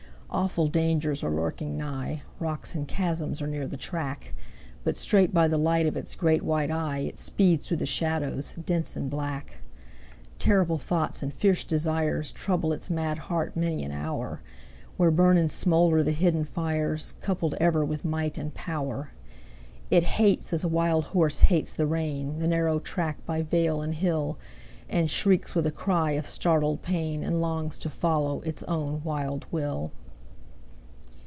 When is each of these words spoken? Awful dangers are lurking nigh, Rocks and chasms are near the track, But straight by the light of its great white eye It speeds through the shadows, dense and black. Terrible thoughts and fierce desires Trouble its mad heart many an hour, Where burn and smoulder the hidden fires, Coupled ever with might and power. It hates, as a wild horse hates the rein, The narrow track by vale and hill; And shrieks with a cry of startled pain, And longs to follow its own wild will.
Awful 0.33 0.67
dangers 0.67 1.25
are 1.25 1.29
lurking 1.29 1.77
nigh, 1.77 2.21
Rocks 2.39 2.73
and 2.73 2.87
chasms 2.87 3.41
are 3.41 3.47
near 3.47 3.67
the 3.67 3.75
track, 3.75 4.33
But 4.85 4.95
straight 4.95 5.33
by 5.33 5.49
the 5.49 5.57
light 5.57 5.85
of 5.85 5.97
its 5.97 6.15
great 6.15 6.41
white 6.41 6.71
eye 6.71 6.99
It 6.99 7.19
speeds 7.19 7.67
through 7.67 7.75
the 7.77 7.85
shadows, 7.85 8.53
dense 8.65 8.95
and 8.95 9.09
black. 9.09 9.57
Terrible 10.39 10.77
thoughts 10.77 11.21
and 11.21 11.33
fierce 11.33 11.65
desires 11.65 12.31
Trouble 12.31 12.71
its 12.71 12.89
mad 12.89 13.17
heart 13.17 13.57
many 13.57 13.83
an 13.83 13.91
hour, 13.91 14.41
Where 14.95 15.11
burn 15.11 15.35
and 15.35 15.51
smoulder 15.51 16.01
the 16.01 16.11
hidden 16.13 16.45
fires, 16.45 17.15
Coupled 17.19 17.55
ever 17.59 17.83
with 17.83 18.05
might 18.05 18.37
and 18.37 18.53
power. 18.53 19.09
It 19.89 20.03
hates, 20.03 20.53
as 20.53 20.63
a 20.63 20.69
wild 20.69 21.03
horse 21.03 21.41
hates 21.41 21.73
the 21.73 21.85
rein, 21.87 22.39
The 22.39 22.47
narrow 22.47 22.79
track 22.79 23.17
by 23.25 23.41
vale 23.43 23.81
and 23.81 23.93
hill; 23.95 24.39
And 24.87 25.09
shrieks 25.09 25.55
with 25.55 25.67
a 25.67 25.71
cry 25.71 26.11
of 26.11 26.25
startled 26.25 26.81
pain, 26.81 27.21
And 27.21 27.41
longs 27.41 27.77
to 27.79 27.89
follow 27.89 28.39
its 28.43 28.63
own 28.63 29.01
wild 29.03 29.45
will. 29.51 29.91